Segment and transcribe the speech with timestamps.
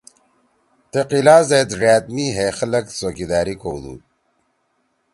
[0.91, 4.01] تے قلعہ زیدا ڙأت می ہے خلگ څوکیداری کؤدُود۔